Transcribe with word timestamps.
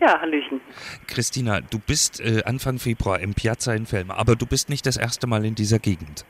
Ja, 0.00 0.18
Hallöchen. 0.20 0.60
Christina, 1.06 1.60
du 1.60 1.78
bist 1.78 2.20
äh, 2.20 2.42
Anfang 2.44 2.78
Februar 2.78 3.20
im 3.20 3.34
Piazza 3.34 3.74
in 3.74 3.84
Felmer, 3.84 4.18
aber 4.18 4.34
du 4.34 4.46
bist 4.46 4.70
nicht 4.70 4.86
das 4.86 4.96
erste 4.96 5.26
Mal 5.26 5.44
in 5.44 5.54
dieser 5.54 5.78
Gegend. 5.78 6.24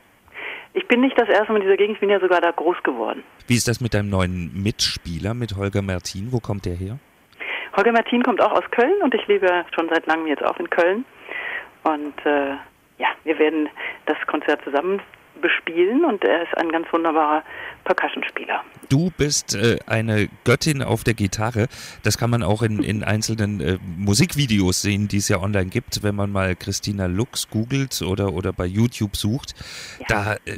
Ich 0.73 0.87
bin 0.87 1.01
nicht 1.01 1.17
das 1.17 1.29
erste 1.29 1.53
Mal 1.53 1.59
in 1.59 1.63
dieser 1.63 1.77
Gegend, 1.77 1.95
ich 1.95 1.99
bin 2.01 2.09
ja 2.09 2.19
sogar 2.19 2.41
da 2.41 2.51
groß 2.51 2.83
geworden. 2.83 3.23
Wie 3.47 3.55
ist 3.55 3.67
das 3.67 3.79
mit 3.79 3.93
deinem 3.93 4.09
neuen 4.09 4.51
Mitspieler, 4.61 5.33
mit 5.33 5.55
Holger 5.55 5.81
Mertin? 5.81 6.31
Wo 6.31 6.39
kommt 6.39 6.65
der 6.65 6.75
her? 6.75 6.99
Holger 7.75 7.93
Mertin 7.93 8.23
kommt 8.23 8.41
auch 8.41 8.51
aus 8.51 8.69
Köln 8.71 9.01
und 9.01 9.13
ich 9.13 9.25
lebe 9.27 9.65
schon 9.73 9.87
seit 9.89 10.05
langem 10.05 10.27
jetzt 10.27 10.43
auch 10.43 10.57
in 10.57 10.69
Köln. 10.69 11.05
Und 11.83 12.13
äh, 12.25 12.51
ja, 12.97 13.07
wir 13.23 13.39
werden 13.39 13.69
das 14.05 14.17
Konzert 14.27 14.61
zusammen 14.63 15.01
bespielen 15.41 16.05
und 16.05 16.23
er 16.23 16.43
ist 16.43 16.57
ein 16.57 16.71
ganz 16.71 16.91
wunderbarer 16.91 17.43
Percussionspieler. 17.83 18.63
Du 18.89 19.11
bist 19.17 19.55
äh, 19.55 19.79
eine 19.87 20.29
Göttin 20.43 20.83
auf 20.83 21.03
der 21.03 21.13
Gitarre. 21.13 21.67
Das 22.03 22.17
kann 22.17 22.29
man 22.29 22.43
auch 22.43 22.61
in, 22.61 22.83
in 22.83 23.03
einzelnen 23.03 23.59
äh, 23.59 23.77
Musikvideos 23.97 24.81
sehen, 24.81 25.07
die 25.07 25.17
es 25.17 25.29
ja 25.29 25.39
online 25.39 25.67
gibt, 25.67 26.03
wenn 26.03 26.15
man 26.15 26.31
mal 26.31 26.55
Christina 26.55 27.07
Lux 27.07 27.49
googelt 27.49 28.01
oder, 28.01 28.33
oder 28.33 28.53
bei 28.53 28.65
YouTube 28.65 29.15
sucht. 29.15 29.53
Ja. 29.99 30.05
Da 30.07 30.33
äh, 30.45 30.57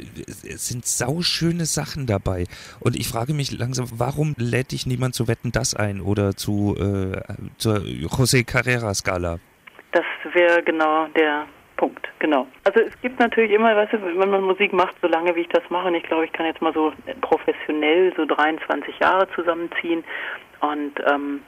sind 0.56 0.86
sauschöne 0.86 1.64
Sachen 1.64 2.06
dabei. 2.06 2.44
Und 2.80 2.96
ich 2.96 3.08
frage 3.08 3.34
mich 3.34 3.56
langsam, 3.56 3.86
warum 3.96 4.34
lädt 4.36 4.72
dich 4.72 4.86
niemand 4.86 5.14
zu 5.14 5.28
Wetten 5.28 5.52
das 5.52 5.74
ein 5.74 6.00
oder 6.00 6.36
zu 6.36 6.76
äh, 6.78 7.22
zur 7.58 7.78
José 7.78 8.44
Carrera 8.44 8.92
Skala? 8.94 9.38
Das 9.92 10.04
wäre 10.32 10.62
genau 10.62 11.06
der 11.16 11.46
Punkt, 11.76 12.08
genau. 12.20 12.46
Also 12.64 12.80
es 12.80 12.98
gibt 13.00 13.18
natürlich 13.18 13.50
immer, 13.50 13.74
weißt 13.74 13.94
du, 13.94 14.18
wenn 14.18 14.30
man 14.30 14.42
Musik 14.42 14.72
macht, 14.72 14.94
so 15.02 15.08
lange 15.08 15.34
wie 15.34 15.40
ich 15.40 15.48
das 15.48 15.68
mache, 15.70 15.88
und 15.88 15.94
ich 15.94 16.04
glaube, 16.04 16.24
ich 16.24 16.32
kann 16.32 16.46
jetzt 16.46 16.62
mal 16.62 16.72
so 16.72 16.92
professionell 17.20 18.12
so 18.16 18.24
23 18.24 18.98
Jahre 19.00 19.28
zusammenziehen 19.34 20.04
und 20.60 20.92
ähm, 21.06 21.40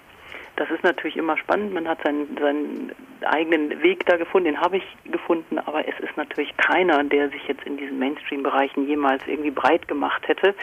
das 0.57 0.71
ist 0.71 0.83
natürlich 0.83 1.17
immer 1.17 1.37
spannend. 1.37 1.75
Man 1.75 1.87
hat 1.87 2.03
seinen, 2.03 2.37
seinen 2.39 2.93
eigenen 3.25 3.83
Weg 3.83 4.07
da 4.07 4.17
gefunden, 4.17 4.47
den 4.47 4.61
habe 4.61 4.79
ich 4.79 4.85
gefunden, 5.05 5.59
aber 5.59 5.87
es 5.87 5.99
ist 6.01 6.17
natürlich 6.17 6.57
keiner, 6.57 7.05
der 7.05 7.29
sich 7.29 7.47
jetzt 7.47 7.65
in 7.65 7.77
diesen 7.77 7.99
Mainstream-Bereichen 7.99 8.89
jemals 8.89 9.23
irgendwie 9.27 9.51
breit 9.51 9.87
gemacht 9.87 10.27
hätte. 10.27 10.55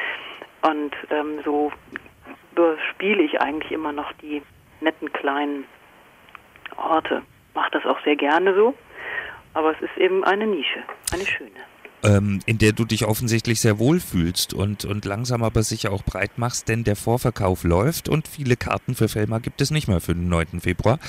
Und 0.64 0.96
ähm, 1.12 1.40
so 1.44 1.72
spiele 2.90 3.22
ich 3.22 3.40
eigentlich 3.40 3.72
immer 3.72 3.92
noch 3.92 4.12
die 4.14 4.42
netten 4.82 5.14
kleinen 5.14 5.66
Orte. 6.76 7.22
Mache 7.54 7.72
das 7.72 7.86
auch 7.86 8.04
sehr 8.04 8.16
gerne 8.16 8.56
so. 8.56 8.74
Aber 9.54 9.72
es 9.76 9.82
ist 9.82 9.98
eben 9.98 10.24
eine 10.24 10.48
Nische, 10.48 10.84
eine 11.12 11.26
schöne. 11.26 11.52
Ähm, 12.04 12.40
in 12.46 12.58
der 12.58 12.74
du 12.74 12.84
dich 12.84 13.06
offensichtlich 13.06 13.62
sehr 13.62 13.80
wohl 13.80 14.00
fühlst 14.00 14.54
und, 14.54 14.84
und 14.84 15.06
langsam 15.06 15.42
aber 15.42 15.64
sicher 15.64 15.92
auch 15.92 16.04
breit 16.04 16.38
machst, 16.38 16.68
denn 16.68 16.84
der 16.84 16.98
Vorverkauf 16.98 17.64
läuft 17.64 18.10
und 18.10 18.28
viele 18.28 18.58
Karten 18.58 18.94
für 18.94 19.08
Felma 19.08 19.40
gibt 19.40 19.62
es 19.62 19.72
nicht 19.72 19.88
mehr 19.88 20.02
für 20.02 20.14
den 20.14 20.28
9. 20.28 20.60
Februar. 20.60 21.00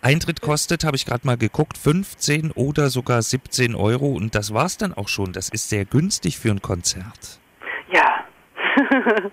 Eintritt 0.00 0.40
kostet, 0.40 0.84
habe 0.84 0.96
ich 0.96 1.06
gerade 1.06 1.26
mal 1.26 1.36
geguckt, 1.36 1.76
15 1.76 2.52
oder 2.52 2.88
sogar 2.88 3.20
17 3.20 3.74
Euro 3.74 4.12
und 4.12 4.36
das 4.36 4.54
war's 4.54 4.76
dann 4.76 4.94
auch 4.94 5.08
schon. 5.08 5.32
Das 5.32 5.48
ist 5.48 5.68
sehr 5.70 5.84
günstig 5.84 6.38
für 6.38 6.50
ein 6.50 6.62
Konzert. 6.62 7.40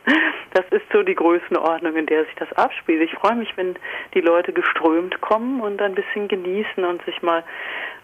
Das 0.53 0.63
ist 0.71 0.85
so 0.94 1.03
die 1.03 1.16
Größenordnung, 1.16 1.97
in 1.97 2.05
der 2.05 2.23
sich 2.23 2.35
das 2.35 2.49
abspielt. 2.53 3.02
Ich 3.02 3.13
freue 3.19 3.35
mich, 3.35 3.49
wenn 3.58 3.75
die 4.13 4.22
Leute 4.22 4.53
geströmt 4.53 5.19
kommen 5.19 5.59
und 5.59 5.81
ein 5.81 5.95
bisschen 5.95 6.30
genießen 6.30 6.85
und 6.85 7.03
sich 7.03 7.22
mal 7.22 7.44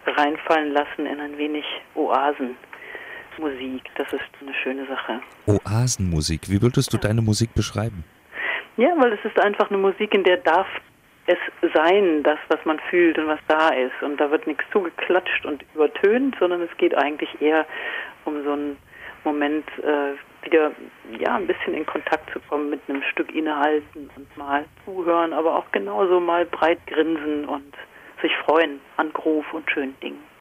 reinfallen 0.06 0.72
lassen 0.72 1.06
in 1.06 1.18
ein 1.18 1.38
wenig 1.38 1.64
Oasenmusik. 1.94 2.56
Das 3.96 4.12
ist 4.12 4.22
eine 4.42 4.52
schöne 4.62 4.86
Sache. 4.86 5.20
Oasenmusik. 5.46 6.50
Wie 6.50 6.60
würdest 6.60 6.92
du 6.92 6.98
deine 6.98 7.22
Musik 7.22 7.54
beschreiben? 7.54 8.04
Ja, 8.76 8.92
weil 8.98 9.12
es 9.14 9.24
ist 9.24 9.38
einfach 9.38 9.70
eine 9.70 9.78
Musik, 9.78 10.12
in 10.12 10.24
der 10.24 10.36
darf 10.36 10.66
es 11.26 11.38
sein, 11.72 12.22
das, 12.22 12.38
was 12.48 12.62
man 12.64 12.78
fühlt 12.90 13.18
und 13.18 13.28
was 13.28 13.40
da 13.48 13.68
ist. 13.70 14.02
Und 14.02 14.20
da 14.20 14.30
wird 14.30 14.46
nichts 14.46 14.64
zugeklatscht 14.72 15.46
und 15.46 15.64
übertönt, 15.74 16.36
sondern 16.38 16.60
es 16.62 16.76
geht 16.76 16.94
eigentlich 16.94 17.40
eher 17.40 17.66
um 18.24 18.42
so 18.44 18.52
einen 18.52 18.76
Moment, 19.24 19.66
äh, 19.78 20.14
wieder 20.44 20.72
ja 21.18 21.36
ein 21.36 21.46
bisschen 21.46 21.74
in 21.74 21.86
Kontakt 21.86 22.30
zu 22.32 22.40
kommen 22.40 22.70
mit 22.70 22.80
einem 22.88 23.02
Stück 23.12 23.34
innehalten 23.34 24.10
und 24.16 24.36
mal 24.36 24.64
zuhören, 24.84 25.32
aber 25.32 25.56
auch 25.56 25.70
genauso 25.72 26.20
mal 26.20 26.44
breit 26.46 26.84
grinsen 26.86 27.44
und 27.46 27.74
sich 28.20 28.32
freuen 28.44 28.80
an 28.96 29.12
Groove 29.12 29.52
und 29.52 29.70
schönen 29.70 29.98
Dingen. 30.00 30.31